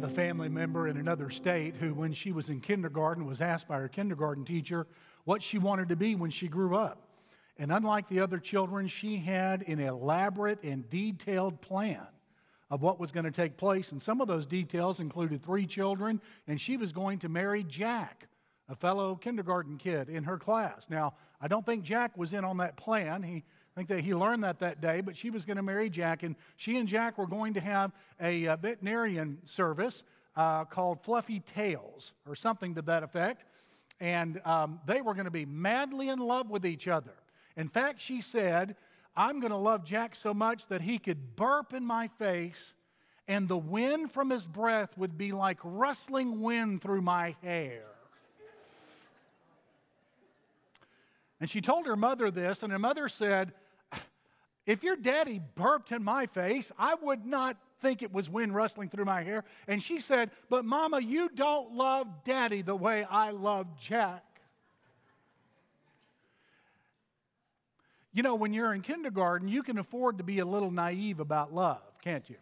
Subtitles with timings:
[0.00, 3.68] have a family member in another state who, when she was in kindergarten, was asked
[3.68, 4.86] by her kindergarten teacher
[5.24, 7.02] what she wanted to be when she grew up.
[7.58, 12.06] And unlike the other children, she had an elaborate and detailed plan
[12.70, 13.92] of what was going to take place.
[13.92, 18.26] And some of those details included three children, and she was going to marry Jack,
[18.70, 20.86] a fellow kindergarten kid in her class.
[20.88, 23.22] Now, I don't think Jack was in on that plan.
[23.22, 25.88] He I think that he learned that that day, but she was going to marry
[25.88, 30.02] Jack, and she and Jack were going to have a, a veterinarian service
[30.36, 33.44] uh, called Fluffy Tails or something to that effect.
[34.00, 37.12] And um, they were going to be madly in love with each other.
[37.56, 38.74] In fact, she said,
[39.16, 42.72] I'm going to love Jack so much that he could burp in my face,
[43.28, 47.82] and the wind from his breath would be like rustling wind through my hair.
[51.40, 53.52] And she told her mother this, and her mother said,
[54.66, 58.88] If your daddy burped in my face, I would not think it was wind rustling
[58.88, 59.44] through my hair.
[59.66, 64.24] And she said, But mama, you don't love daddy the way I love Jack.
[68.12, 71.54] You know, when you're in kindergarten, you can afford to be a little naive about
[71.54, 72.36] love, can't you?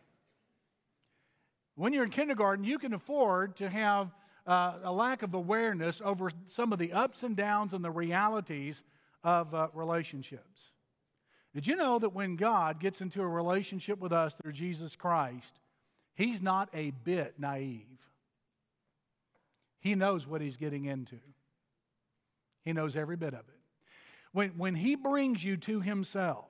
[1.76, 4.10] When you're in kindergarten, you can afford to have
[4.46, 8.82] uh, a lack of awareness over some of the ups and downs and the realities
[9.22, 10.72] of uh, relationships.
[11.58, 15.58] Did you know that when God gets into a relationship with us through Jesus Christ,
[16.14, 17.82] He's not a bit naive?
[19.80, 21.18] He knows what He's getting into,
[22.64, 23.58] He knows every bit of it.
[24.30, 26.46] When, when He brings you to Himself,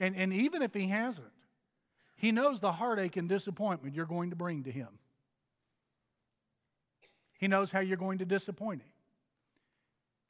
[0.00, 1.28] and, and even if He hasn't,
[2.16, 4.88] He knows the heartache and disappointment you're going to bring to Him.
[7.36, 8.88] He knows how you're going to disappoint him.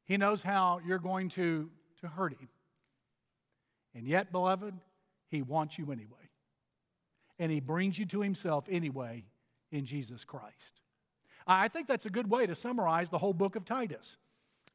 [0.07, 2.49] He knows how you're going to, to hurt him.
[3.95, 4.75] And yet, beloved,
[5.29, 6.09] he wants you anyway.
[7.39, 9.25] And he brings you to himself anyway
[9.71, 10.81] in Jesus Christ.
[11.47, 14.17] I think that's a good way to summarize the whole book of Titus.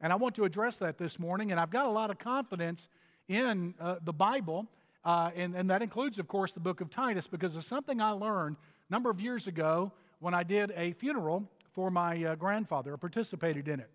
[0.00, 1.50] And I want to address that this morning.
[1.50, 2.88] And I've got a lot of confidence
[3.28, 4.66] in uh, the Bible.
[5.04, 8.10] Uh, and, and that includes, of course, the book of Titus, because of something I
[8.10, 8.56] learned
[8.88, 12.96] a number of years ago when I did a funeral for my uh, grandfather, or
[12.96, 13.90] participated in it.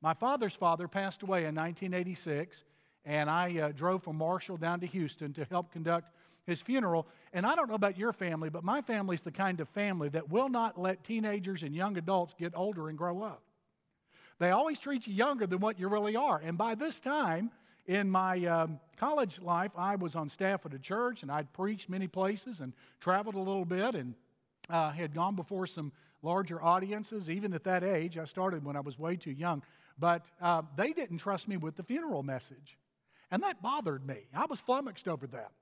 [0.00, 2.64] My father's father passed away in 1986,
[3.08, 6.12] and I uh, drove from Marshall down to Houston to help conduct
[6.46, 7.06] his funeral.
[7.32, 10.28] And I don't know about your family, but my family's the kind of family that
[10.28, 13.42] will not let teenagers and young adults get older and grow up.
[14.38, 16.38] They always treat you younger than what you really are.
[16.44, 17.50] And by this time,
[17.86, 21.88] in my um, college life, I was on staff at a church and I'd preached
[21.88, 24.14] many places and traveled a little bit and
[24.68, 25.92] uh, had gone before some
[26.22, 27.30] larger audiences.
[27.30, 29.62] Even at that age, I started when I was way too young,
[29.98, 32.76] but uh, they didn't trust me with the funeral message.
[33.30, 34.26] And that bothered me.
[34.34, 35.52] I was flummoxed over that.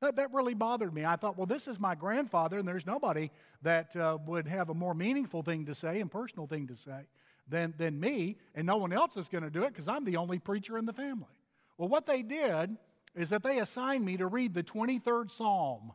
[0.00, 1.04] That, that really bothered me.
[1.04, 3.30] I thought, well, this is my grandfather, and there's nobody
[3.62, 7.06] that uh, would have a more meaningful thing to say and personal thing to say
[7.48, 10.16] than, than me, and no one else is going to do it because I'm the
[10.16, 11.26] only preacher in the family.
[11.78, 12.76] Well, what they did
[13.14, 15.92] is that they assigned me to read the 23rd Psalm.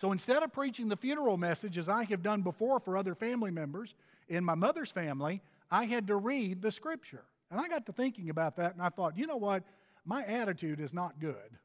[0.00, 3.50] So instead of preaching the funeral message as I have done before for other family
[3.50, 3.94] members
[4.28, 7.24] in my mother's family, I had to read the scripture.
[7.50, 9.62] And I got to thinking about that and I thought, you know what?
[10.04, 11.58] My attitude is not good.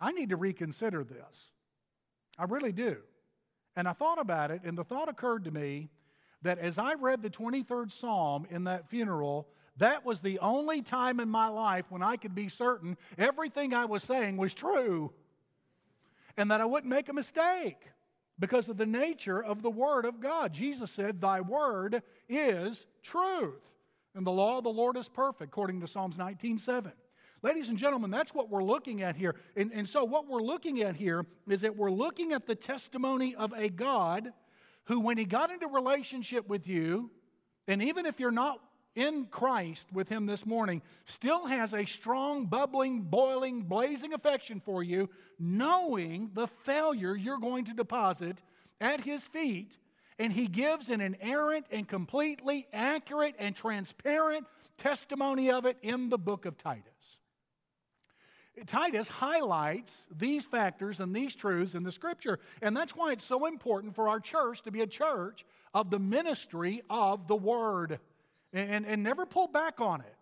[0.00, 1.50] I need to reconsider this.
[2.38, 2.98] I really do.
[3.76, 5.88] And I thought about it, and the thought occurred to me
[6.42, 9.48] that as I read the 23rd Psalm in that funeral,
[9.78, 13.86] that was the only time in my life when I could be certain everything I
[13.86, 15.12] was saying was true
[16.36, 17.88] and that I wouldn't make a mistake
[18.38, 20.52] because of the nature of the Word of God.
[20.52, 23.62] Jesus said, Thy Word is truth.
[24.14, 26.92] And the law of the Lord is perfect, according to Psalms 19 7.
[27.42, 29.34] Ladies and gentlemen, that's what we're looking at here.
[29.56, 33.34] And, and so, what we're looking at here is that we're looking at the testimony
[33.34, 34.32] of a God
[34.84, 37.10] who, when He got into relationship with you,
[37.66, 38.60] and even if you're not
[38.94, 44.82] in Christ with him this morning still has a strong, bubbling, boiling, blazing affection for
[44.82, 48.42] you, knowing the failure you're going to deposit
[48.80, 49.76] at his feet.
[50.18, 54.46] And he gives an inerrant and completely accurate and transparent
[54.78, 56.84] testimony of it in the book of Titus.
[58.66, 62.38] Titus highlights these factors and these truths in the scripture.
[62.62, 65.98] And that's why it's so important for our church to be a church of the
[65.98, 67.98] ministry of the word
[68.52, 70.16] and, and never pull back on it.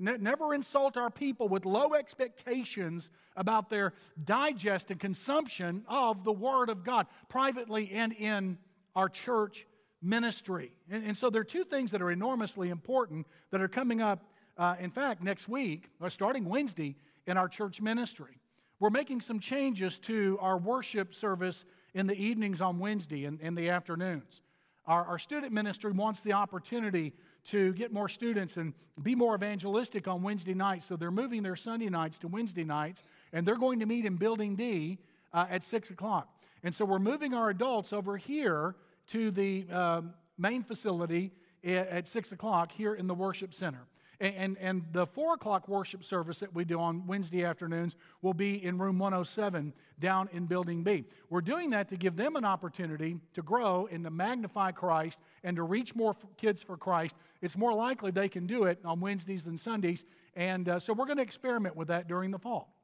[0.00, 6.68] Never insult our people with low expectations about their digest and consumption of the Word
[6.68, 8.58] of God, privately and in
[8.94, 9.66] our church
[10.02, 10.72] ministry.
[10.90, 14.24] And, and so there are two things that are enormously important that are coming up,
[14.56, 16.96] uh, in fact, next week, or starting Wednesday,
[17.26, 18.38] in our church ministry.
[18.80, 21.64] We're making some changes to our worship service
[21.94, 24.42] in the evenings on Wednesday and in the afternoons.
[24.86, 27.12] Our, our student ministry wants the opportunity
[27.44, 28.72] to get more students and
[29.02, 30.86] be more evangelistic on Wednesday nights.
[30.86, 33.02] So they're moving their Sunday nights to Wednesday nights,
[33.32, 34.98] and they're going to meet in Building D
[35.32, 36.28] uh, at 6 o'clock.
[36.62, 38.76] And so we're moving our adults over here
[39.08, 41.32] to the um, main facility
[41.64, 43.86] at 6 o'clock here in the worship center.
[44.20, 48.34] And, and, and, the 4 o'clock worship service that we do on Wednesday afternoons will
[48.34, 51.06] be in room 107 down in Building B.
[51.30, 55.56] We're doing that to give them an opportunity to grow and to magnify Christ and
[55.56, 57.16] to reach more kids for Christ.
[57.40, 60.04] It's more likely they can do it on Wednesdays than Sundays.
[60.36, 62.74] And uh, so we're going to experiment with that during the fall,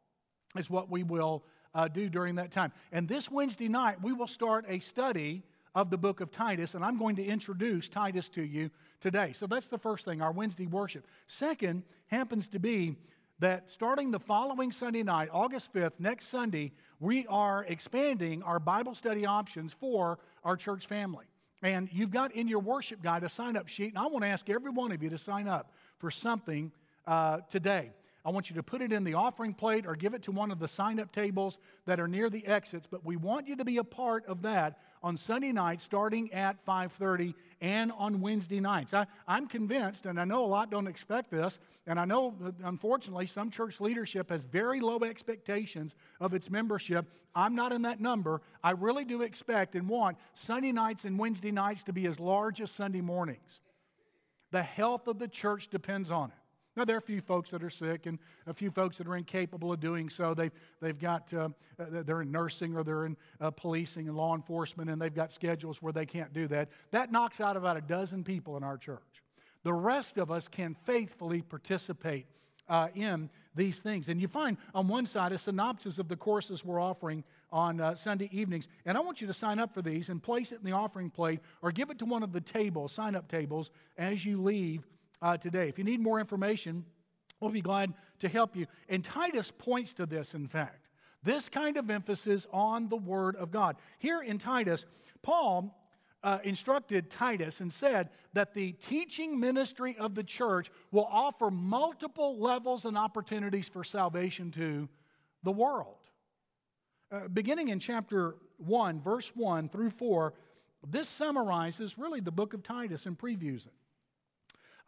[0.56, 1.44] is what we will
[1.76, 2.72] uh, do during that time.
[2.90, 5.42] And this Wednesday night, we will start a study
[5.74, 9.34] of the book of Titus, and I'm going to introduce Titus to you today.
[9.34, 11.06] So that's the first thing, our Wednesday worship.
[11.26, 12.96] Second happens to be
[13.40, 18.94] that starting the following Sunday night, August 5th, next Sunday, we are expanding our Bible
[18.94, 21.26] study options for our church family.
[21.62, 24.28] And you've got in your worship guide a sign up sheet, and I want to
[24.28, 26.72] ask every one of you to sign up for something
[27.06, 27.90] uh, today.
[28.26, 30.50] I want you to put it in the offering plate or give it to one
[30.50, 33.64] of the sign up tables that are near the exits, but we want you to
[33.64, 38.92] be a part of that on Sunday night starting at 5:30 and on Wednesday nights.
[38.92, 42.34] I, am convinced, and I know a lot don't expect this, and I know
[42.64, 47.06] unfortunately some church leadership has very low expectations of its membership.
[47.32, 48.42] I'm not in that number.
[48.64, 52.60] I really do expect and want Sunday nights and Wednesday nights to be as large
[52.60, 53.60] as Sunday mornings.
[54.50, 56.45] The health of the church depends on it.
[56.76, 59.16] Now, there are a few folks that are sick and a few folks that are
[59.16, 60.34] incapable of doing so.
[60.34, 61.48] They've, they've got, uh,
[61.80, 65.32] uh, they're in nursing or they're in uh, policing and law enforcement, and they've got
[65.32, 66.68] schedules where they can't do that.
[66.90, 69.00] That knocks out about a dozen people in our church.
[69.62, 72.26] The rest of us can faithfully participate
[72.68, 74.08] uh, in these things.
[74.08, 77.94] And you find on one side a synopsis of the courses we're offering on uh,
[77.94, 78.68] Sunday evenings.
[78.84, 81.10] And I want you to sign up for these and place it in the offering
[81.10, 84.86] plate or give it to one of the tables, sign up tables, as you leave
[85.22, 85.68] uh, today.
[85.68, 86.84] If you need more information,
[87.40, 88.66] we'll be glad to help you.
[88.88, 90.88] And Titus points to this, in fact,
[91.22, 93.76] this kind of emphasis on the Word of God.
[93.98, 94.84] Here in Titus,
[95.22, 95.76] Paul
[96.22, 102.38] uh, instructed Titus and said that the teaching ministry of the church will offer multiple
[102.38, 104.88] levels and opportunities for salvation to
[105.42, 105.98] the world.
[107.12, 110.34] Uh, beginning in chapter 1, verse 1 through 4,
[110.88, 113.72] this summarizes really the book of Titus and previews it.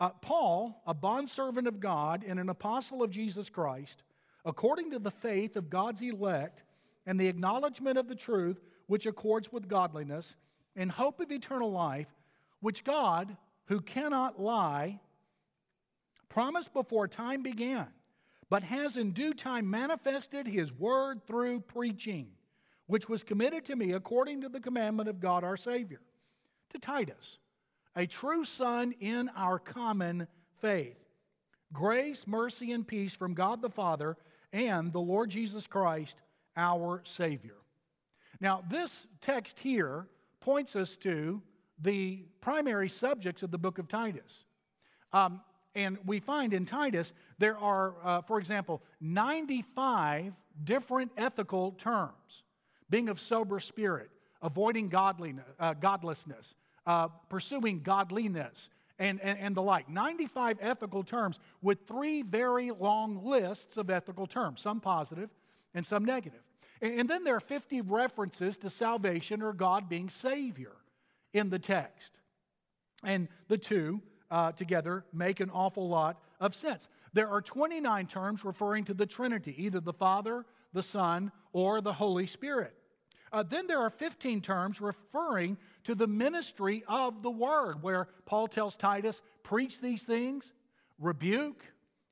[0.01, 4.03] Uh, Paul, a bondservant of God and an apostle of Jesus Christ,
[4.45, 6.63] according to the faith of God's elect
[7.05, 10.37] and the acknowledgement of the truth which accords with godliness,
[10.77, 12.09] in hope of eternal life,
[12.61, 13.37] which God,
[13.67, 15.01] who cannot lie,
[16.29, 17.89] promised before time began,
[18.49, 22.29] but has in due time manifested his word through preaching,
[22.87, 26.01] which was committed to me according to the commandment of God our Savior.
[26.71, 27.39] To Titus,
[27.99, 30.29] a true son in our common
[30.61, 30.97] faith.
[31.73, 34.17] Grace, mercy, and peace from God the Father
[34.53, 36.17] and the Lord Jesus Christ,
[36.57, 37.57] our Savior.
[38.41, 40.07] Now, this text here
[40.39, 41.43] points us to
[41.81, 44.45] the primary subjects of the book of Titus.
[45.13, 45.41] Um,
[45.75, 52.45] and we find in Titus there are, uh, for example, 95 different ethical terms
[52.89, 54.09] being of sober spirit,
[54.41, 56.55] avoiding godliness, uh, godlessness,
[56.89, 59.91] uh, pursuing godliness, and, and, and, the like.
[59.91, 65.29] 95 ethical terms with three very long lists of ethical terms, some positive
[65.75, 66.41] and some negative.
[66.81, 70.73] And, and then there are 50 references to salvation or God being Savior
[71.35, 72.13] in the text.
[73.05, 76.89] And the two uh, together make an awful lot of sense.
[77.13, 81.93] There are 29 terms referring to the Trinity, either the Father, the Son, or the
[81.93, 82.75] Holy Spirit.
[83.33, 88.49] Uh, then there are 15 terms referring to the ministry of the word, where Paul
[88.49, 90.53] tells Titus, preach these things,
[90.99, 91.65] rebuke,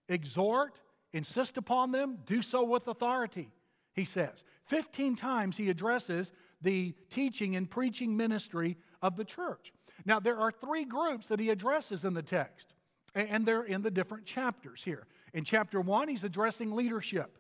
[0.09, 0.79] exhort,
[1.13, 3.51] insist upon them, do so with authority,
[3.93, 4.45] he says.
[4.65, 6.33] 15 times he addresses
[6.63, 9.73] the teaching and preaching ministry of the church.
[10.05, 12.73] Now, there are three groups that he addresses in the text,
[13.15, 15.07] and they're in the different chapters here.
[15.33, 17.39] In chapter one, he's addressing leadership.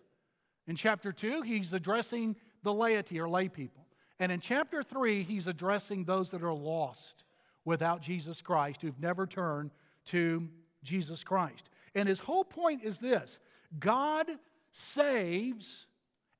[0.66, 3.86] In chapter two, he's addressing the laity or lay people.
[4.18, 7.22] And in chapter 3, he's addressing those that are lost
[7.64, 9.70] without Jesus Christ, who've never turned
[10.06, 10.48] to
[10.82, 11.70] Jesus Christ.
[11.94, 13.38] And his whole point is this
[13.78, 14.26] God
[14.72, 15.86] saves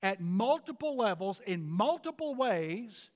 [0.02, 3.10] at multiple levels, in multiple ways,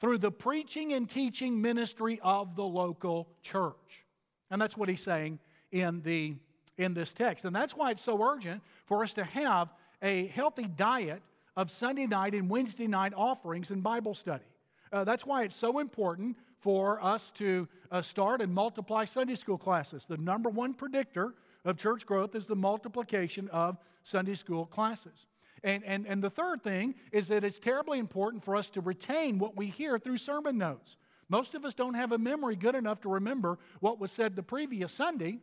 [0.00, 4.04] through the preaching and teaching ministry of the local church.
[4.50, 5.38] And that's what he's saying
[5.70, 6.34] in, the,
[6.78, 7.44] in this text.
[7.44, 11.22] And that's why it's so urgent for us to have a healthy diet
[11.56, 14.44] of Sunday night and Wednesday night offerings and Bible study.
[14.92, 19.58] Uh, that's why it's so important for us to uh, start and multiply Sunday school
[19.58, 20.06] classes.
[20.06, 21.34] The number one predictor
[21.64, 25.26] of church growth is the multiplication of Sunday school classes.
[25.64, 29.38] And, and, and the third thing is that it's terribly important for us to retain
[29.38, 30.96] what we hear through sermon notes.
[31.28, 34.42] Most of us don't have a memory good enough to remember what was said the
[34.42, 35.38] previous Sunday,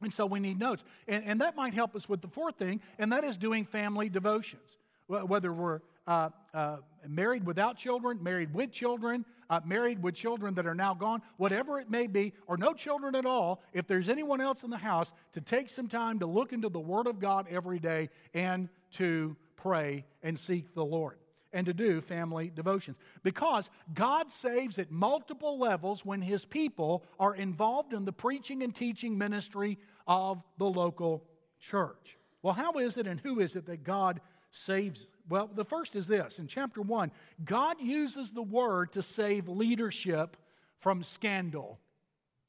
[0.00, 0.82] and so we need notes.
[1.06, 4.08] And, and that might help us with the fourth thing, and that is doing family
[4.08, 4.78] devotions.
[5.10, 6.76] Whether we're uh, uh,
[7.08, 11.80] married without children, married with children, uh, married with children that are now gone, whatever
[11.80, 15.12] it may be, or no children at all, if there's anyone else in the house,
[15.32, 19.36] to take some time to look into the Word of God every day and to
[19.56, 21.18] pray and seek the Lord
[21.52, 22.96] and to do family devotions.
[23.24, 28.72] Because God saves at multiple levels when His people are involved in the preaching and
[28.72, 29.76] teaching ministry
[30.06, 31.24] of the local
[31.58, 32.16] church.
[32.42, 36.08] Well, how is it and who is it that God saves well, the first is
[36.08, 37.10] this in chapter 1
[37.44, 40.36] God uses the word to save leadership
[40.80, 41.78] from scandal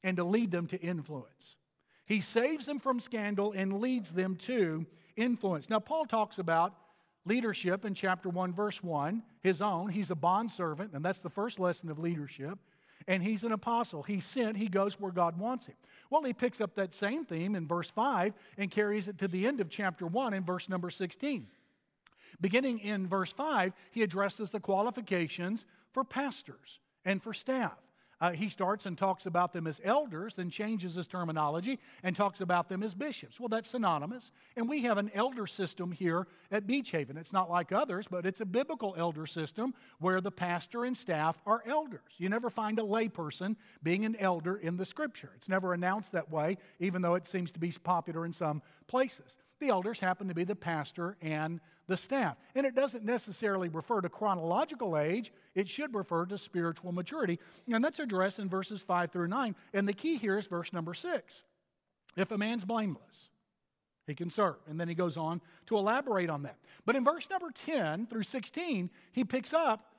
[0.02, 1.56] and to lead them to influence.
[2.06, 4.84] He saves them from scandal and leads them to
[5.16, 5.70] influence.
[5.70, 6.74] Now, Paul talks about
[7.24, 9.88] leadership in chapter 1, verse 1, his own.
[9.88, 12.58] He's a bondservant, and that's the first lesson of leadership.
[13.06, 14.02] And he's an apostle.
[14.02, 15.74] He's sent, he goes where God wants him.
[16.10, 19.46] Well, he picks up that same theme in verse 5 and carries it to the
[19.46, 21.46] end of chapter 1 in verse number 16.
[22.40, 27.78] Beginning in verse 5, he addresses the qualifications for pastors and for staff.
[28.22, 32.40] Uh, he starts and talks about them as elders, then changes his terminology and talks
[32.40, 33.40] about them as bishops.
[33.40, 34.30] Well, that's synonymous.
[34.54, 37.16] And we have an elder system here at Beach Haven.
[37.16, 41.36] It's not like others, but it's a biblical elder system where the pastor and staff
[41.46, 42.12] are elders.
[42.16, 45.32] You never find a layperson being an elder in the scripture.
[45.34, 49.36] It's never announced that way, even though it seems to be popular in some places.
[49.58, 51.60] The elders happen to be the pastor and
[51.92, 52.38] the staff.
[52.54, 57.38] And it doesn't necessarily refer to chronological age, it should refer to spiritual maturity.
[57.70, 59.54] And that's addressed in verses 5 through 9.
[59.74, 61.42] And the key here is verse number 6.
[62.16, 63.28] If a man's blameless,
[64.06, 64.56] he can serve.
[64.66, 66.56] And then he goes on to elaborate on that.
[66.86, 69.92] But in verse number 10 through 16, he picks up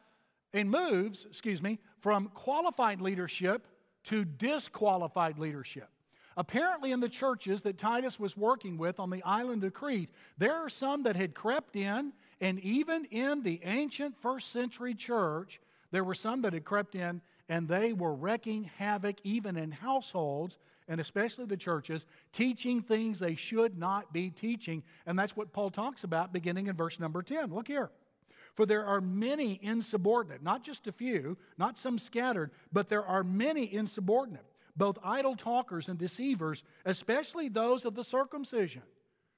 [0.52, 3.68] and moves, excuse me, from qualified leadership
[4.06, 5.90] to disqualified leadership.
[6.36, 10.56] Apparently, in the churches that Titus was working with on the island of Crete, there
[10.56, 15.60] are some that had crept in, and even in the ancient first century church,
[15.92, 20.58] there were some that had crept in and they were wrecking havoc even in households
[20.88, 24.84] and especially the churches, teaching things they should not be teaching.
[25.06, 27.54] And that's what Paul talks about beginning in verse number 10.
[27.54, 27.90] Look here.
[28.54, 33.24] For there are many insubordinate, not just a few, not some scattered, but there are
[33.24, 38.84] many insubordinate both idle talkers and deceivers, especially those of the circumcision.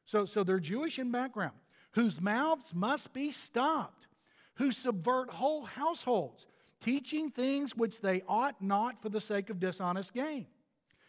[0.06, 1.56] So, so they're Jewish in background,
[1.92, 4.08] whose mouths must be stopped,
[4.56, 6.46] who subvert whole households,
[6.80, 10.46] teaching things which they ought not for the sake of dishonest gain.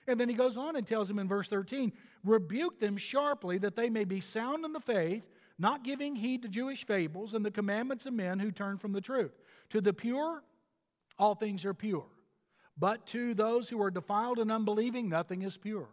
[0.08, 1.92] And then he goes on and tells them in verse 13
[2.24, 5.22] rebuke them sharply that they may be sound in the faith,
[5.58, 9.00] not giving heed to Jewish fables and the commandments of men who turn from the
[9.00, 9.32] truth.
[9.70, 10.42] To the pure,
[11.18, 12.06] all things are pure.
[12.78, 15.88] But to those who are defiled and unbelieving, nothing is pure.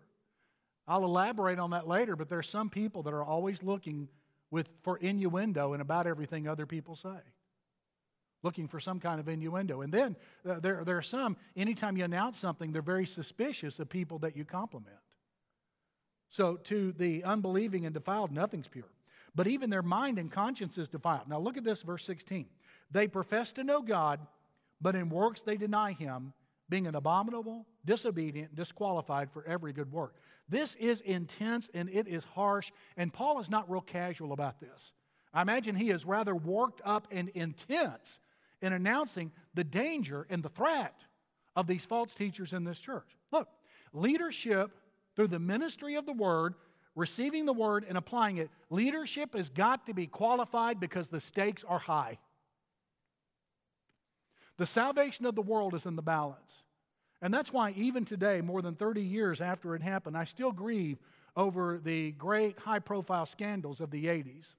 [0.88, 4.10] I'll elaborate on that later, but there are some people that are always looking
[4.52, 7.20] with, for innuendo in about everything other people say.
[8.44, 9.82] Looking for some kind of innuendo.
[9.82, 13.88] And then uh, there, there are some, anytime you announce something, they're very suspicious of
[13.88, 14.98] people that you compliment.
[16.30, 18.92] So to the unbelieving and defiled, nothing's pure.
[19.34, 21.30] But even their mind and conscience is defiled.
[21.30, 22.48] Now look at this, verse 16.
[22.92, 24.20] They profess to know God,
[24.82, 26.34] but in works they deny him
[26.74, 30.16] being an abominable, disobedient, disqualified for every good work.
[30.50, 34.92] This is intense and it is harsh, and Paul is not real casual about this.
[35.36, 38.20] I imagine he is rather worked up and intense
[38.64, 41.06] in announcing the danger and the threat
[41.56, 43.16] of these false teachers in this church.
[43.32, 43.50] Look,
[43.94, 44.72] leadership
[45.16, 46.56] through the ministry of the word,
[46.96, 51.64] receiving the word and applying it, leadership has got to be qualified because the stakes
[51.64, 52.18] are high.
[54.58, 56.64] The salvation of the world is in the balance.
[57.22, 60.98] And that's why, even today, more than 30 years after it happened, I still grieve
[61.36, 64.54] over the great high profile scandals of the 80s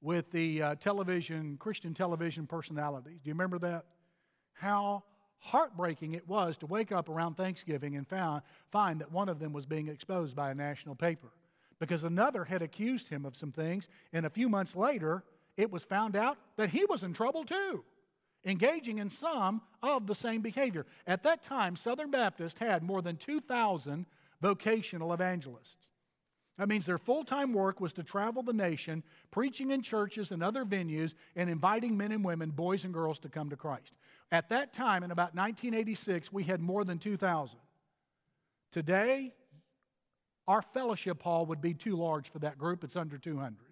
[0.00, 3.20] with the uh, television, Christian television personalities.
[3.22, 3.86] Do you remember that?
[4.52, 5.04] How
[5.38, 9.52] heartbreaking it was to wake up around Thanksgiving and found, find that one of them
[9.52, 11.32] was being exposed by a national paper
[11.80, 15.24] because another had accused him of some things, and a few months later,
[15.56, 17.82] it was found out that he was in trouble too
[18.44, 20.86] engaging in some of the same behavior.
[21.06, 24.06] At that time, Southern Baptist had more than 2,000
[24.40, 25.88] vocational evangelists.
[26.58, 30.42] That means their full time work was to travel the nation, preaching in churches and
[30.42, 33.94] other venues, and inviting men and women, boys and girls, to come to Christ.
[34.30, 37.58] At that time, in about 1986, we had more than 2,000.
[38.70, 39.32] Today,
[40.46, 43.71] our fellowship hall would be too large for that group, it's under 200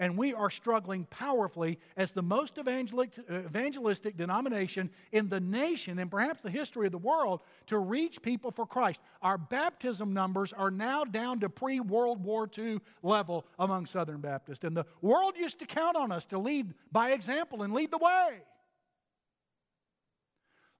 [0.00, 6.42] and we are struggling powerfully as the most evangelistic denomination in the nation and perhaps
[6.42, 9.02] the history of the world to reach people for Christ.
[9.20, 14.64] Our baptism numbers are now down to pre World War II level among Southern Baptists,
[14.64, 17.98] and the world used to count on us to lead by example and lead the
[17.98, 18.38] way.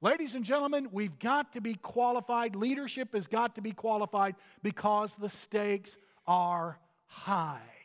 [0.01, 2.57] Ladies and gentlemen, we've got to be qualified.
[2.57, 7.80] Leadership has got to be qualified because the stakes are high.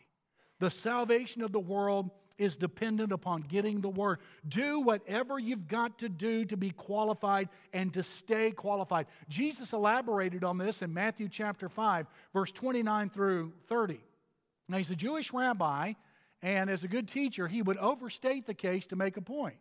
[0.60, 4.20] The salvation of the world is dependent upon getting the word.
[4.48, 9.08] Do whatever you've got to do to be qualified and to stay qualified.
[9.30, 14.02] Jesus elaborated on this in Matthew chapter 5, verse 29 through 30.
[14.68, 15.94] Now, he's a Jewish rabbi,
[16.42, 19.58] and as a good teacher, he would overstate the case to make a point.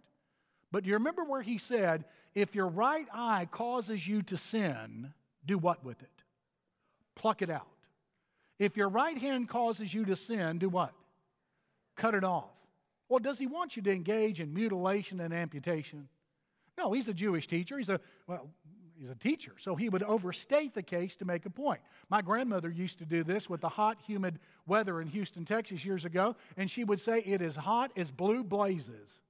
[0.72, 5.12] But do you remember where he said, if your right eye causes you to sin,
[5.46, 6.22] do what with it?
[7.14, 7.68] Pluck it out.
[8.64, 10.94] If your right hand causes you to sin, do what?
[11.96, 12.50] Cut it off.
[13.10, 16.08] Well, does he want you to engage in mutilation and amputation?
[16.78, 17.76] No, he's a Jewish teacher.
[17.76, 18.48] He's a, well,
[18.98, 21.80] he's a teacher, so he would overstate the case to make a point.
[22.08, 26.06] My grandmother used to do this with the hot, humid weather in Houston, Texas years
[26.06, 29.20] ago, and she would say, It is hot as blue blazes.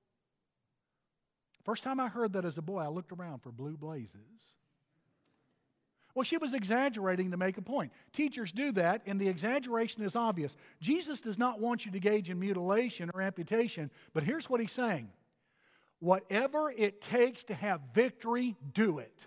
[1.64, 4.54] First time I heard that as a boy, I looked around for blue blazes.
[6.14, 7.92] Well, she was exaggerating to make a point.
[8.12, 10.56] Teachers do that, and the exaggeration is obvious.
[10.80, 14.72] Jesus does not want you to engage in mutilation or amputation, but here's what he's
[14.72, 15.08] saying
[15.98, 19.26] whatever it takes to have victory, do it.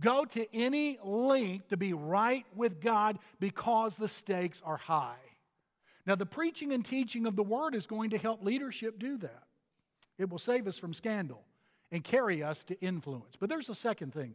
[0.00, 5.16] Go to any length to be right with God because the stakes are high.
[6.06, 9.42] Now, the preaching and teaching of the word is going to help leadership do that.
[10.18, 11.42] It will save us from scandal
[11.90, 13.36] and carry us to influence.
[13.38, 14.34] But there's a second thing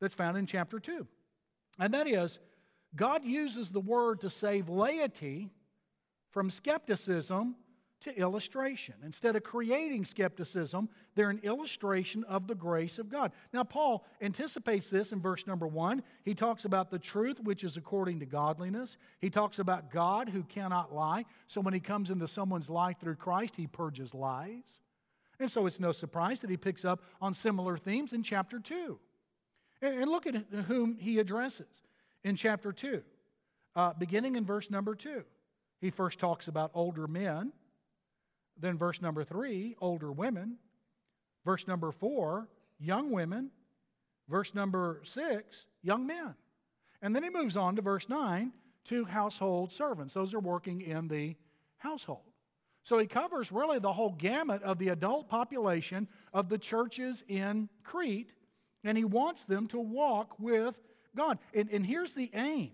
[0.00, 1.06] that's found in chapter 2.
[1.78, 2.38] And that is,
[2.94, 5.50] God uses the word to save laity
[6.30, 7.56] from skepticism
[8.00, 8.94] to illustration.
[9.04, 13.32] Instead of creating skepticism, they're an illustration of the grace of God.
[13.52, 16.02] Now, Paul anticipates this in verse number one.
[16.24, 18.98] He talks about the truth which is according to godliness.
[19.18, 21.24] He talks about God who cannot lie.
[21.46, 24.80] So when he comes into someone's life through Christ, he purges lies.
[25.40, 28.98] And so it's no surprise that he picks up on similar themes in chapter 2.
[29.82, 30.36] And, look at
[30.66, 31.66] whom he addresses
[32.24, 33.02] in chapter 2,
[33.74, 35.22] uh, beginning in verse number 2.
[35.80, 37.52] He first talks about older men,
[38.58, 40.56] then, verse number 3, older women,
[41.44, 43.50] verse number 4, young women,
[44.28, 46.34] verse number 6, young men.
[47.02, 48.52] And then he moves on to verse 9
[48.86, 50.14] to household servants.
[50.14, 51.36] Those are working in the
[51.76, 52.22] household.
[52.82, 57.68] So he covers really the whole gamut of the adult population of the churches in
[57.82, 58.32] Crete
[58.86, 60.78] and he wants them to walk with
[61.16, 61.38] God.
[61.54, 62.70] And, and here's the aim.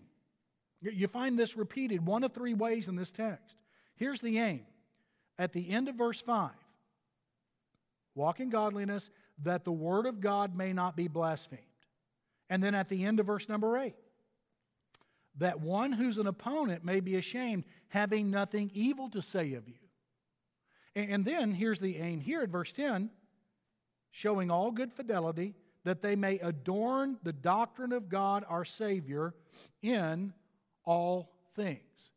[0.81, 3.57] You find this repeated one of three ways in this text.
[3.97, 4.67] Here's the aim.
[5.39, 6.51] At the end of verse 5,
[8.15, 9.11] walk in godliness
[9.45, 11.63] that the word of God may not be blasphemed.
[12.51, 13.95] And then at the end of verse number 8,
[15.39, 19.75] that one who's an opponent may be ashamed, having nothing evil to say of you.
[20.95, 23.11] And, and then here's the aim here at verse 10
[24.11, 29.35] showing all good fidelity that they may adorn the doctrine of God our Savior
[29.83, 30.33] in
[30.85, 32.11] all things.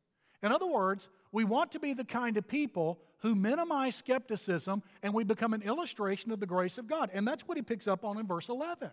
[0.44, 5.14] In other words, we want to be the kind of people who minimize skepticism and
[5.14, 7.10] we become an illustration of the grace of God.
[7.14, 8.92] And that's what he picks up on in verse 11.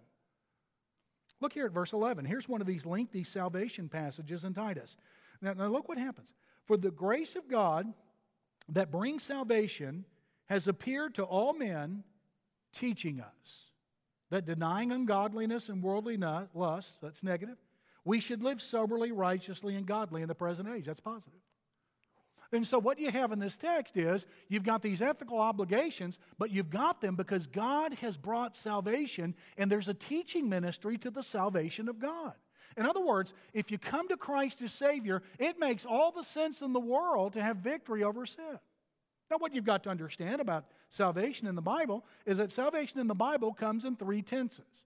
[1.40, 2.24] Look here at verse 11.
[2.24, 4.96] Here's one of these lengthy salvation passages in Titus.
[5.40, 6.32] Now, now look what happens.
[6.66, 7.92] For the grace of God
[8.68, 10.04] that brings salvation
[10.46, 12.04] has appeared to all men,
[12.72, 13.71] teaching us
[14.32, 16.16] that denying ungodliness and worldly
[16.54, 17.58] lusts, that's negative,
[18.02, 20.86] we should live soberly, righteously, and godly in the present age.
[20.86, 21.38] That's positive.
[22.50, 26.50] And so, what you have in this text is you've got these ethical obligations, but
[26.50, 31.22] you've got them because God has brought salvation, and there's a teaching ministry to the
[31.22, 32.32] salvation of God.
[32.78, 36.62] In other words, if you come to Christ as Savior, it makes all the sense
[36.62, 38.58] in the world to have victory over sin.
[39.32, 43.06] Now, what you've got to understand about salvation in the Bible is that salvation in
[43.06, 44.84] the Bible comes in three tenses.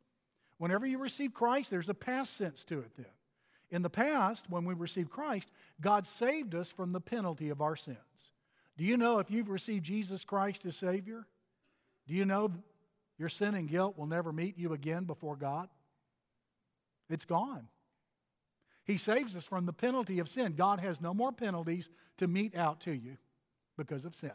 [0.58, 3.06] Whenever you receive Christ, there's a past sense to it then.
[3.72, 7.74] In the past, when we received Christ, God saved us from the penalty of our
[7.74, 7.98] sins.
[8.78, 11.26] Do you know if you've received Jesus Christ as Savior?
[12.06, 12.52] Do you know
[13.18, 15.68] your sin and guilt will never meet you again before God?
[17.10, 17.66] It's gone.
[18.84, 20.54] He saves us from the penalty of sin.
[20.56, 23.16] God has no more penalties to mete out to you
[23.76, 24.32] because of sin.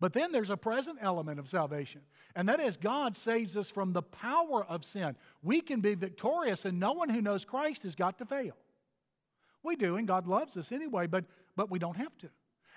[0.00, 2.00] But then there's a present element of salvation,
[2.34, 5.14] and that is God saves us from the power of sin.
[5.42, 8.56] We can be victorious, and no one who knows Christ has got to fail.
[9.62, 12.30] We do, and God loves us anyway, but, but we don't have to.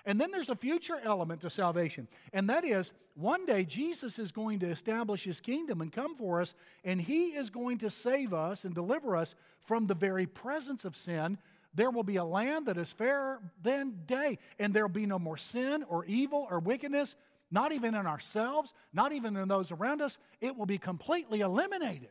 [0.04, 4.30] And then there's a future element to salvation, and that is one day Jesus is
[4.30, 6.52] going to establish his kingdom and come for us,
[6.84, 10.94] and he is going to save us and deliver us from the very presence of
[10.94, 11.38] sin.
[11.74, 15.18] There will be a land that is fairer than day, and there will be no
[15.18, 17.16] more sin or evil or wickedness,
[17.50, 20.18] not even in ourselves, not even in those around us.
[20.40, 22.10] It will be completely eliminated.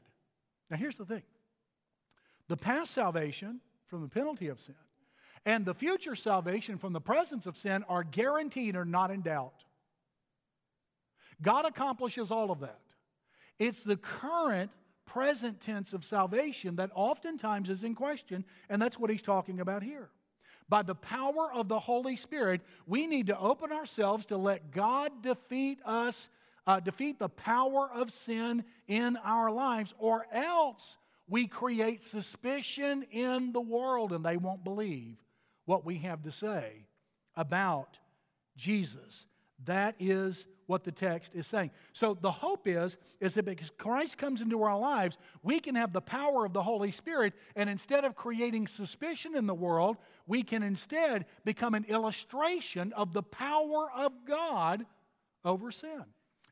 [0.69, 1.23] Now, here's the thing
[2.47, 4.76] the past salvation from the penalty of sin
[5.45, 9.63] and the future salvation from the presence of sin are guaranteed or not in doubt.
[11.41, 12.80] God accomplishes all of that.
[13.60, 14.71] It's the current
[15.05, 19.83] present tense of salvation that oftentimes is in question, and that's what he's talking about
[19.83, 20.09] here.
[20.69, 25.21] By the power of the Holy Spirit, we need to open ourselves to let God
[25.21, 26.29] defeat us,
[26.65, 33.51] uh, defeat the power of sin in our lives, or else we create suspicion in
[33.51, 35.17] the world and they won't believe
[35.65, 36.85] what we have to say
[37.35, 37.97] about
[38.55, 39.25] Jesus.
[39.65, 41.71] That is what the text is saying.
[41.91, 45.93] So the hope is is that because Christ comes into our lives, we can have
[45.93, 50.43] the power of the Holy Spirit and instead of creating suspicion in the world, we
[50.43, 54.86] can instead become an illustration of the power of God
[55.43, 56.04] over sin.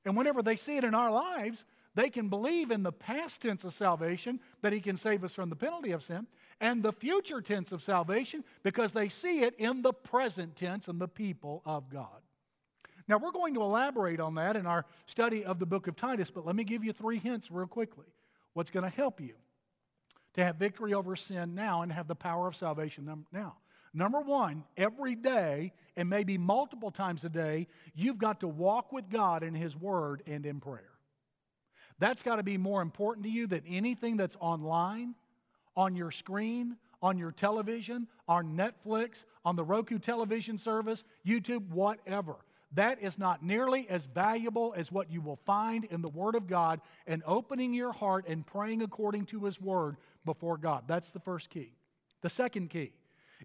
[0.06, 3.64] And whenever they see it in our lives, they can believe in the past tense
[3.64, 6.28] of salvation that He can save us from the penalty of sin,
[6.60, 11.02] and the future tense of salvation because they see it in the present tense and
[11.02, 12.22] the people of God.
[13.12, 16.32] Now, we're going to elaborate on that in our study of the book of Titus,
[16.32, 18.06] but let me give you three hints real quickly.
[18.54, 19.34] What's going to help you
[20.36, 23.58] to have victory over sin now and have the power of salvation now?
[23.94, 29.10] Number one, every day, and maybe multiple times a day, you've got to walk with
[29.10, 30.94] God in His Word and in prayer.
[32.00, 35.16] That's got to be more important to you than anything that's online,
[35.76, 42.38] on your screen, on your television, on Netflix, on the Roku television service, YouTube, whatever.
[42.74, 46.48] That is not nearly as valuable as what you will find in the Word of
[46.48, 50.84] God and opening your heart and praying according to His Word before God.
[50.88, 51.74] That's the first key.
[52.22, 52.94] The second key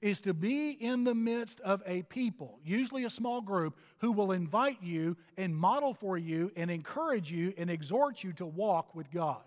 [0.03, 4.33] is to be in the midst of a people, usually a small group, who will
[4.33, 9.11] invite you and model for you and encourage you and exhort you to walk with
[9.11, 9.43] God.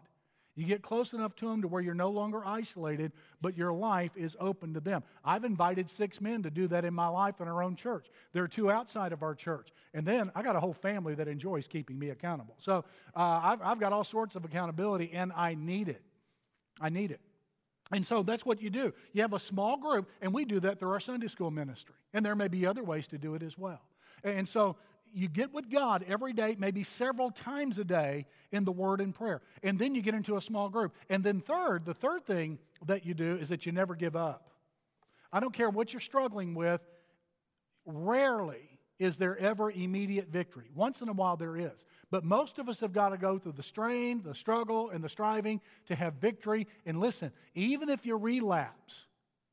[0.60, 4.12] You get close enough to them to where you're no longer isolated, but your life
[4.18, 5.04] is open to them.
[5.24, 8.08] I've invited six men to do that in my life in our own church.
[8.34, 9.70] There are two outside of our church.
[9.94, 12.56] And then I got a whole family that enjoys keeping me accountable.
[12.60, 12.84] So
[13.16, 16.02] uh, I've, I've got all sorts of accountability, and I need it.
[16.82, 17.22] I need it.
[17.94, 18.94] And so that's what you do.
[19.14, 21.96] You have a small group, and we do that through our Sunday school ministry.
[22.14, 23.82] And there may be other ways to do it as well.
[24.26, 24.76] And so
[25.14, 29.14] you get with God every day, maybe several times a day in the Word and
[29.14, 29.42] prayer.
[29.64, 30.94] And then you get into a small group.
[31.10, 34.52] And then, third, the third thing that you do is that you never give up.
[35.32, 36.82] I don't care what you're struggling with,
[37.86, 40.70] rarely is there ever immediate victory.
[40.76, 41.86] Once in a while, there is.
[42.12, 45.10] But most of us have got to go through the strain, the struggle, and the
[45.10, 46.68] striving to have victory.
[46.86, 49.06] And listen, even if you relapse,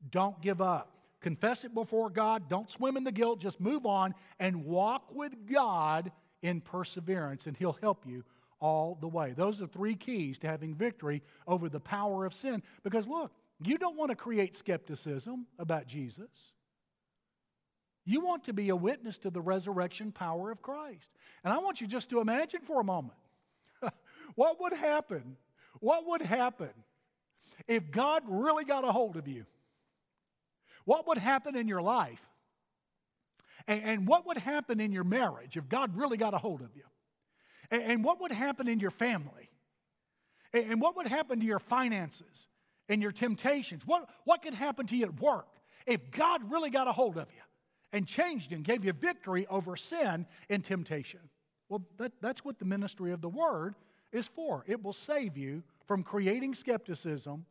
[0.09, 0.96] don't give up.
[1.21, 2.49] Confess it before God.
[2.49, 3.39] Don't swim in the guilt.
[3.39, 8.23] Just move on and walk with God in perseverance, and He'll help you
[8.59, 9.33] all the way.
[9.35, 12.63] Those are three keys to having victory over the power of sin.
[12.83, 16.29] Because look, you don't want to create skepticism about Jesus.
[18.05, 21.09] You want to be a witness to the resurrection power of Christ.
[21.43, 23.17] And I want you just to imagine for a moment
[24.35, 25.35] what would happen?
[25.79, 26.69] What would happen
[27.67, 29.45] if God really got a hold of you?
[30.87, 32.21] What would happen in your life?
[33.67, 36.69] And, and what would happen in your marriage if God really got a hold of
[36.75, 36.83] you?
[37.69, 39.49] And, and what would happen in your family?
[40.53, 42.47] And, and what would happen to your finances
[42.87, 43.85] and your temptations?
[43.85, 45.49] What, what could happen to you at work
[45.85, 47.41] if God really got a hold of you?
[47.93, 51.19] and changed and gave you victory over sin and temptation.
[51.69, 53.75] Well, that, that's what the ministry of the Word
[54.11, 54.63] is for.
[54.67, 57.45] It will save you from creating skepticism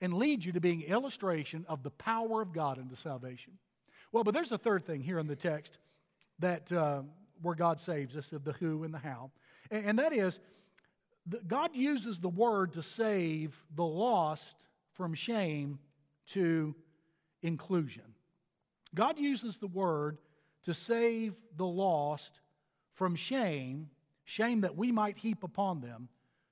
[0.00, 3.54] and lead you to being illustration of the power of God into salvation.
[4.12, 5.78] Well, but there's a third thing here in the text
[6.38, 7.02] that uh,
[7.42, 9.30] where God saves us of the who and the how,
[9.70, 10.38] and, and that is
[11.28, 14.56] that God uses the word to save the lost
[14.92, 15.78] from shame
[16.28, 16.74] to
[17.42, 18.14] inclusion.
[18.94, 20.18] God uses the word
[20.64, 22.40] to save the lost
[22.94, 23.90] from shame,
[24.24, 26.08] shame that we might heap upon them,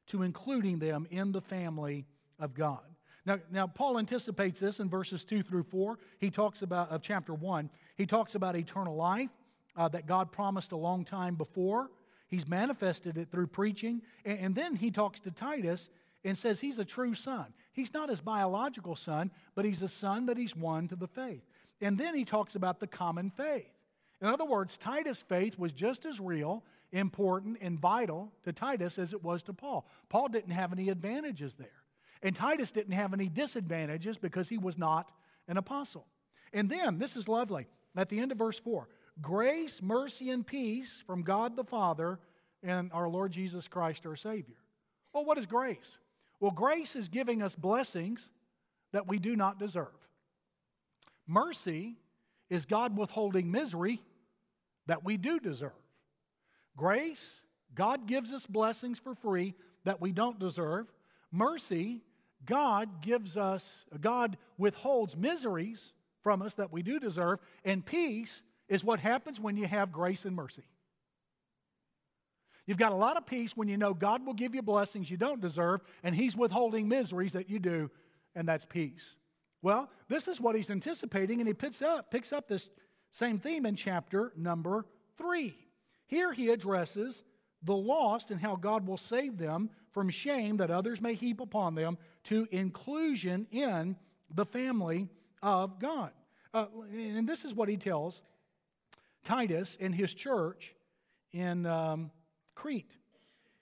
[0.07, 2.07] to including them in the family
[2.39, 2.83] of God.
[3.27, 5.99] Now, now Paul anticipates this in verses 2 through 4.
[6.19, 9.31] He talks about, of chapter 1, he talks about eternal life
[9.77, 11.91] uh, that God promised a long time before.
[12.29, 14.03] He's manifested it through preaching.
[14.25, 15.89] And, and then he talks to Titus
[16.25, 17.47] and says he's a true son.
[17.73, 21.43] He's not his biological son, but he's a son that he's won to the faith.
[21.81, 23.71] And then he talks about the common faith.
[24.21, 29.13] In other words, Titus' faith was just as real, important, and vital to Titus as
[29.13, 29.87] it was to Paul.
[30.09, 31.84] Paul didn't have any advantages there.
[32.25, 35.13] And Titus didn't have any disadvantages because he was not
[35.47, 36.07] an apostle.
[36.55, 38.89] And then, this is lovely, at the end of verse 4
[39.23, 42.19] grace, mercy, and peace from God the Father
[42.65, 44.57] and our Lord Jesus Christ, our Savior.
[45.13, 45.99] Well, what is grace?
[46.41, 48.31] Well, grace is giving us blessings
[48.93, 49.95] that we do not deserve.
[51.27, 51.97] Mercy
[52.51, 54.03] is God withholding misery
[54.87, 55.73] that we do deserve.
[56.77, 57.43] Grace,
[57.75, 60.87] God gives us blessings for free that we don't deserve.
[61.31, 62.03] Mercy,
[62.47, 67.39] God gives us, God withholds miseries from us that we do deserve.
[67.65, 70.65] And peace is what happens when you have grace and mercy.
[72.67, 75.19] You've got a lot of peace when you know God will give you blessings you
[75.19, 77.91] don't deserve, and He's withholding miseries that you do,
[78.35, 79.17] and that's peace.
[79.65, 82.69] Well, this is what he's anticipating, and he picks up, picks up this
[83.13, 84.85] same theme in chapter number
[85.17, 85.57] three.
[86.07, 87.25] Here he addresses
[87.63, 91.75] the lost and how God will save them from shame that others may heap upon
[91.75, 93.97] them to inclusion in
[94.35, 95.09] the family
[95.43, 96.11] of God.
[96.53, 98.21] Uh, and this is what he tells
[99.25, 100.75] Titus and his church
[101.33, 102.11] in um,
[102.55, 102.97] Crete.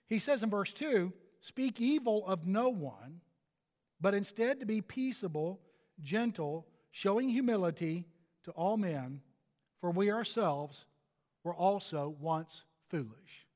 [0.08, 3.20] He says in verse 2 Speak evil of no one,
[4.00, 5.60] but instead to be peaceable
[6.00, 8.06] gentle, showing humility
[8.44, 9.20] to all men,
[9.80, 10.84] for we ourselves
[11.44, 13.46] were also once foolish.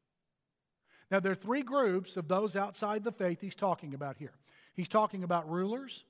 [1.10, 4.34] Now, there are three groups of those outside the faith he's talking about here.
[4.74, 6.04] He's talking about rulers,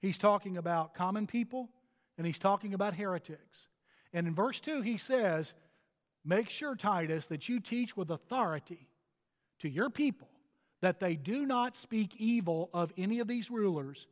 [0.00, 1.68] he's talking about common people,
[2.16, 3.68] and he's talking about heretics.
[4.12, 5.54] And in verse 2, he says,
[6.24, 8.88] Make sure, Titus, that you teach with authority
[9.60, 10.28] to your people
[10.80, 14.06] that they do not speak evil of any of these rulers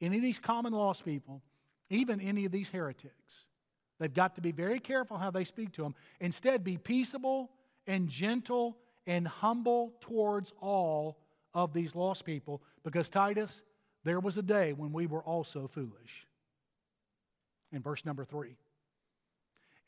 [0.00, 1.42] any of these common lost people,
[1.90, 3.46] even any of these heretics.
[3.98, 5.94] They've got to be very careful how they speak to them.
[6.20, 7.50] Instead, be peaceable
[7.86, 8.76] and gentle
[9.06, 11.18] and humble towards all
[11.54, 13.62] of these lost people because, Titus,
[14.04, 16.26] there was a day when we were also foolish.
[17.72, 18.56] In verse number three.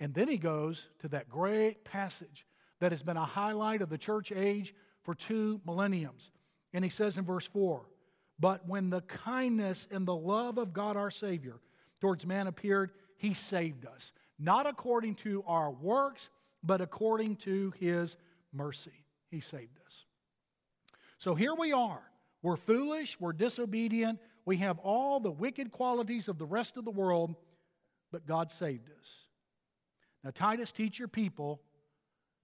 [0.00, 2.46] And then he goes to that great passage
[2.81, 6.31] that has been a highlight of the church age for two millenniums.
[6.72, 7.85] And he says in verse 4
[8.38, 11.61] but when the kindness and the love of God our Savior
[12.00, 14.12] towards man appeared, he saved us.
[14.38, 16.31] Not according to our works,
[16.62, 18.16] but according to his
[18.52, 19.04] mercy.
[19.30, 20.04] He saved us.
[21.18, 22.00] So here we are.
[22.42, 26.90] We're foolish, we're disobedient, we have all the wicked qualities of the rest of the
[26.90, 27.34] world,
[28.12, 29.10] but God saved us.
[30.24, 31.60] Now, Titus, teach your people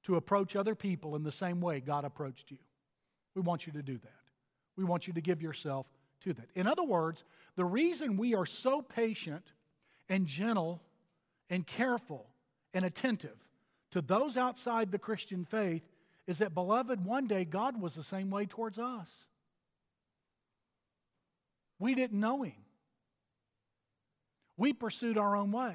[0.03, 2.59] to approach other people in the same way God approached you.
[3.35, 4.13] We want you to do that.
[4.77, 5.87] We want you to give yourself
[6.25, 6.49] to that.
[6.55, 7.25] In other words,
[7.57, 9.53] the reason we are so patient
[10.09, 10.83] and gentle
[11.49, 12.27] and careful
[12.73, 13.37] and attentive
[13.93, 15.83] to those outside the Christian faith
[16.27, 19.11] is that, beloved, one day God was the same way towards us.
[21.79, 22.55] We didn't know Him.
[24.57, 25.75] We pursued our own way.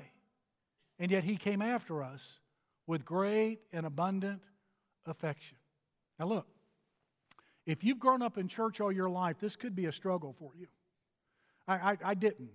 [0.97, 2.21] And yet He came after us
[2.87, 4.41] with great and abundant
[5.05, 5.57] affection.
[6.19, 6.47] Now, look,
[7.65, 10.51] if you've grown up in church all your life, this could be a struggle for
[10.57, 10.67] you.
[11.67, 12.49] I, I, I didn't.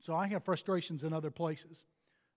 [0.00, 1.84] So I have frustrations in other places,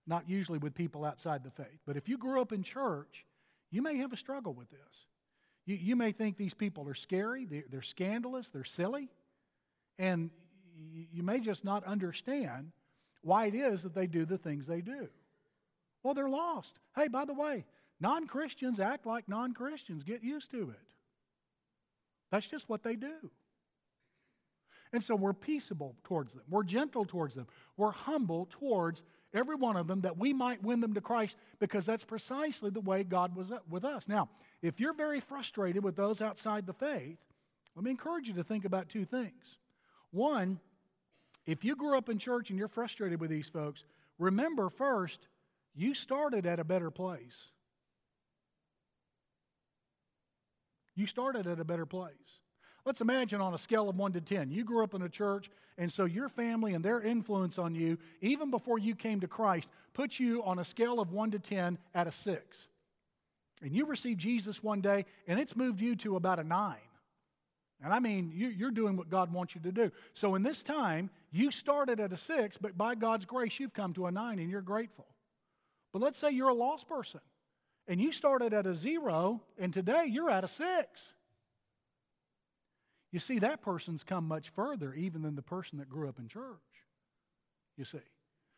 [0.05, 1.79] not usually with people outside the faith.
[1.85, 3.25] But if you grew up in church,
[3.71, 5.05] you may have a struggle with this.
[5.65, 9.09] You, you may think these people are scary, they're, they're scandalous, they're silly,
[9.97, 10.29] and
[11.11, 12.71] you may just not understand
[13.21, 15.07] why it is that they do the things they do.
[16.03, 16.79] Well, they're lost.
[16.95, 17.65] Hey, by the way,
[17.99, 20.03] non Christians act like non Christians.
[20.03, 20.87] Get used to it.
[22.31, 23.29] That's just what they do.
[24.93, 26.43] And so we're peaceable towards them.
[26.49, 27.47] We're gentle towards them.
[27.77, 31.85] We're humble towards every one of them that we might win them to Christ because
[31.85, 34.07] that's precisely the way God was uh, with us.
[34.07, 34.29] Now,
[34.61, 37.17] if you're very frustrated with those outside the faith,
[37.75, 39.57] let me encourage you to think about two things.
[40.11, 40.59] One,
[41.45, 43.83] if you grew up in church and you're frustrated with these folks,
[44.19, 45.27] remember first,
[45.73, 47.47] you started at a better place.
[50.95, 52.41] You started at a better place.
[52.85, 55.49] Let's imagine on a scale of 1 to 10, you grew up in a church,
[55.77, 59.67] and so your family and their influence on you, even before you came to Christ,
[59.93, 62.67] put you on a scale of 1 to 10 at a 6.
[63.61, 66.75] And you received Jesus one day, and it's moved you to about a 9.
[67.83, 69.91] And I mean, you, are doing what God wants you to do.
[70.13, 73.93] So in this time, you started at a six, but by God's grace, you've come
[73.93, 75.07] to a nine and you're grateful.
[75.91, 77.21] But let's say you're a lost person
[77.87, 81.13] and you started at a zero, and today you're at a six.
[83.11, 86.27] You see, that person's come much further even than the person that grew up in
[86.27, 86.59] church.
[87.77, 87.99] You see.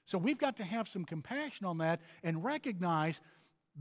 [0.05, 3.19] So we've got to have some compassion on that and recognize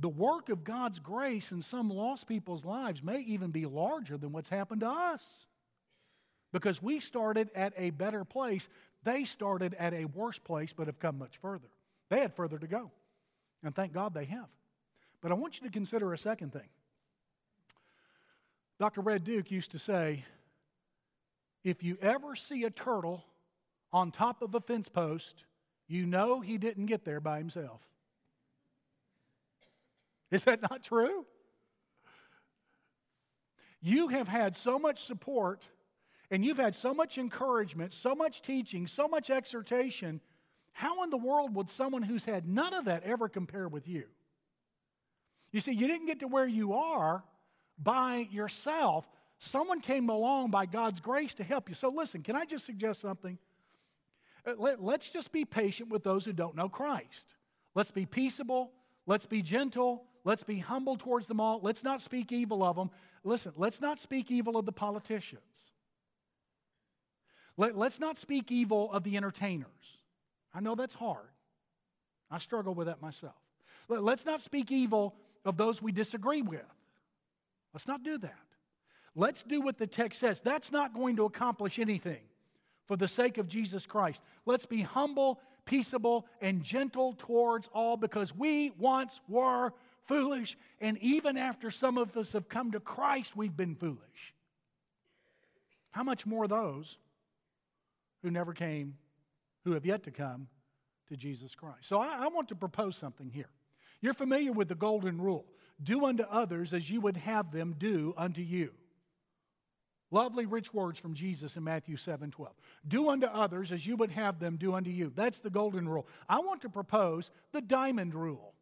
[0.01, 4.33] the work of God's grace in some lost people's lives may even be larger than
[4.33, 5.27] what's happened to us.
[6.53, 8.69] Because we started at a better place,
[9.05, 11.69] they started at a worse place, but have come much further.
[12.09, 12.91] They had further to go.
[13.63, 14.49] And thank God they have.
[15.21, 16.69] But I want you to consider a second thing.
[18.79, 19.01] Dr.
[19.01, 20.25] Red Duke used to say
[21.65, 23.25] if you ever see a turtle
[23.93, 25.45] on top of a fence post,
[25.87, 27.81] you know he didn't get there by himself.
[30.31, 31.27] Is that not true?
[33.81, 35.69] You have had so much support
[36.31, 40.21] and you've had so much encouragement, so much teaching, so much exhortation.
[40.73, 44.05] How in the world would someone who's had none of that ever compare with you?
[45.53, 47.23] You see, you didn't get to where you are
[47.79, 49.05] by yourself.
[49.45, 51.75] Someone came along by God's grace to help you.
[51.75, 53.37] So, listen, can I just suggest something?
[54.47, 57.35] Uh, let, us just be patient with those who don't know Christ.
[57.75, 58.71] Let's be peaceable.
[59.05, 60.05] Let's be gentle.
[60.23, 61.59] Let's be humble towards them all.
[61.61, 62.91] Let's not speak evil of them.
[63.25, 65.43] Listen, let's not speak evil of the politicians.
[67.57, 69.67] Let, let's not speak evil of the entertainers.
[70.55, 71.31] I know that's hard.
[72.31, 73.35] I struggle with that myself.
[73.89, 76.63] Let, let's not speak evil of those we disagree with.
[77.75, 78.39] Let's not do that.
[79.15, 80.41] Let's do what the text says.
[80.41, 82.21] That's not going to accomplish anything
[82.87, 84.23] for the sake of Jesus Christ.
[84.47, 89.73] Let's be humble, peaceable, and gentle towards all because we once were
[90.07, 94.35] foolish, and even after some of us have come to Christ, we've been foolish.
[95.91, 96.99] How much more those
[98.23, 98.97] who never came,
[99.65, 100.49] who have yet to come
[101.09, 101.83] to Jesus Christ?
[101.83, 103.51] So I, I want to propose something here.
[104.01, 105.47] You're familiar with the golden rule
[105.83, 108.73] do unto others as you would have them do unto you.
[110.13, 112.55] Lovely, rich words from Jesus in Matthew 7 12.
[112.87, 115.11] Do unto others as you would have them do unto you.
[115.17, 116.07] That's the golden rule.
[116.29, 118.53] I want to propose the diamond rule.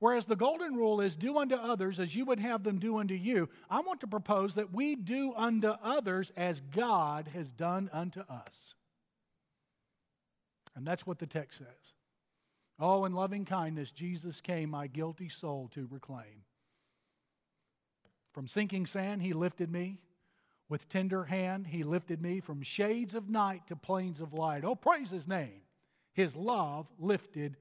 [0.00, 3.14] Whereas the golden rule is do unto others as you would have them do unto
[3.14, 8.20] you, I want to propose that we do unto others as God has done unto
[8.20, 8.74] us.
[10.74, 11.94] And that's what the text says.
[12.80, 16.45] Oh, in loving kindness, Jesus came my guilty soul to reclaim.
[18.36, 19.96] From sinking sand, he lifted me.
[20.68, 24.62] With tender hand, he lifted me from shades of night to plains of light.
[24.62, 25.62] Oh, praise his name.
[26.12, 27.56] His love lifted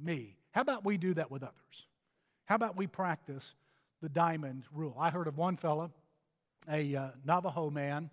[0.00, 0.36] me.
[0.52, 1.86] How about we do that with others?
[2.44, 3.56] How about we practice
[4.00, 4.94] the diamond rule?
[4.96, 5.90] I heard of one fellow,
[6.70, 8.08] a uh, Navajo man,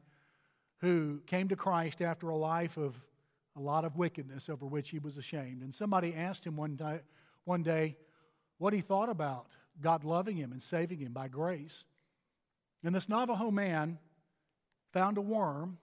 [0.78, 2.95] who came to Christ after a life of
[3.56, 5.62] a lot of wickedness over which he was ashamed.
[5.62, 7.02] And somebody asked him one day,
[7.43, 7.98] one day
[8.58, 9.45] what he thought about
[9.80, 11.84] God loving him and saving him by grace.
[12.84, 13.98] And this Navajo man
[14.94, 15.78] found a worm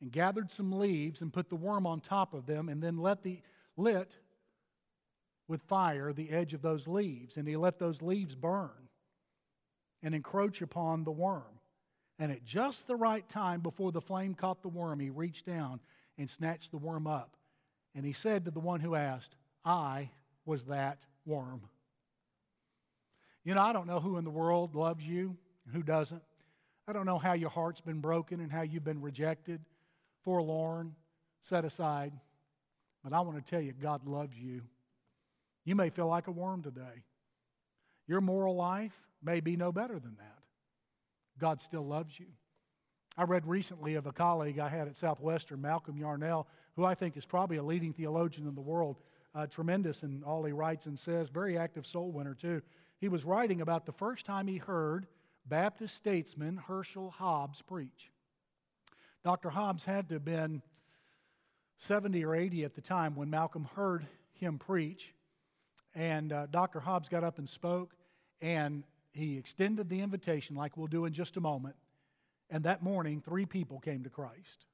[0.00, 3.22] and gathered some leaves and put the worm on top of them and then let
[3.22, 3.40] the
[3.76, 4.16] lit
[5.48, 8.70] with fire the edge of those leaves and he let those leaves burn
[10.02, 11.60] and encroach upon the worm
[12.20, 15.80] and at just the right time before the flame caught the worm he reached down
[16.18, 17.34] and snatched the worm up.
[17.94, 20.10] And he said to the one who asked, I
[20.44, 21.62] was that worm.
[23.42, 25.38] You know, I don't know who in the world loves you
[25.70, 26.22] who doesn't.
[26.88, 29.60] I don't know how your heart's been broken and how you've been rejected,
[30.24, 30.94] forlorn,
[31.42, 32.12] set aside.
[33.04, 34.62] But I want to tell you, God loves you.
[35.64, 37.04] You may feel like a worm today.
[38.06, 40.38] Your moral life may be no better than that.
[41.38, 42.26] God still loves you.
[43.16, 47.16] I read recently of a colleague I had at Southwestern, Malcolm Yarnell, who I think
[47.16, 48.96] is probably a leading theologian in the world,
[49.34, 52.62] uh, tremendous in all he writes and says, very active soul winner too.
[52.98, 55.06] He was writing about the first time he heard
[55.50, 58.12] Baptist statesman Herschel Hobbs preach.
[59.24, 59.50] Dr.
[59.50, 60.62] Hobbs had to have been
[61.78, 65.12] 70 or 80 at the time when Malcolm heard him preach.
[65.92, 66.78] And uh, Dr.
[66.78, 67.96] Hobbs got up and spoke,
[68.40, 71.74] and he extended the invitation, like we'll do in just a moment.
[72.48, 74.66] And that morning, three people came to Christ.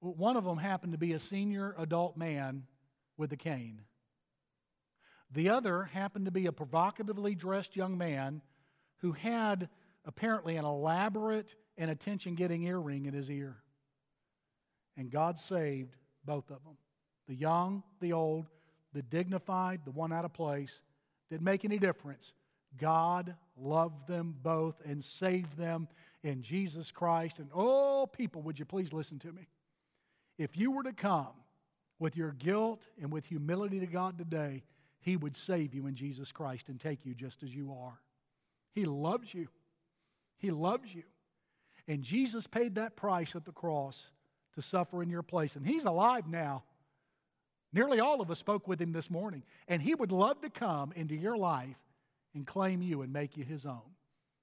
[0.00, 2.64] One of them happened to be a senior adult man
[3.16, 3.80] with a cane.
[5.32, 8.42] The other happened to be a provocatively dressed young man
[9.00, 9.68] who had
[10.04, 13.56] apparently an elaborate and attention getting earring in his ear.
[14.96, 16.76] And God saved both of them
[17.28, 18.46] the young, the old,
[18.92, 20.80] the dignified, the one out of place.
[21.30, 22.32] Didn't make any difference.
[22.76, 25.86] God loved them both and saved them
[26.24, 27.38] in Jesus Christ.
[27.38, 29.46] And oh, people, would you please listen to me?
[30.38, 31.28] If you were to come
[32.00, 34.64] with your guilt and with humility to God today,
[35.00, 38.00] He would save you in Jesus Christ and take you just as you are.
[38.72, 39.48] He loves you.
[40.38, 41.02] He loves you.
[41.88, 44.10] And Jesus paid that price at the cross
[44.54, 45.56] to suffer in your place.
[45.56, 46.62] And He's alive now.
[47.72, 49.42] Nearly all of us spoke with Him this morning.
[49.68, 51.76] And He would love to come into your life
[52.34, 53.82] and claim you and make you His own.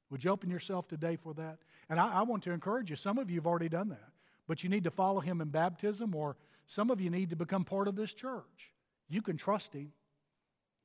[0.09, 1.57] Would you open yourself today for that?
[1.89, 2.95] And I, I want to encourage you.
[2.95, 4.09] Some of you have already done that,
[4.47, 7.65] but you need to follow Him in baptism, or some of you need to become
[7.65, 8.71] part of this church.
[9.09, 9.91] You can trust Him.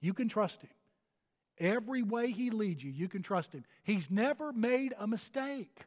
[0.01, 0.71] You can trust Him.
[1.59, 3.65] Every way He leads you, you can trust Him.
[3.85, 5.81] He's never made a mistake.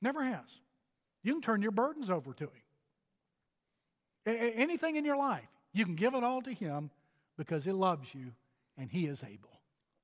[0.00, 0.60] Never has.
[1.22, 2.50] You can turn your burdens over to Him.
[4.26, 6.90] A- anything in your life, you can give it all to Him
[7.36, 8.32] because He loves you
[8.76, 9.60] and He is able.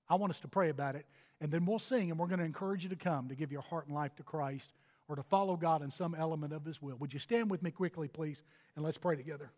[0.09, 1.07] I want us to pray about it,
[1.41, 3.63] and then we'll sing, and we're going to encourage you to come to give your
[3.63, 4.73] heart and life to Christ
[5.09, 6.97] or to follow God in some element of His will.
[6.97, 8.43] Would you stand with me quickly, please,
[8.77, 9.51] and let's pray together?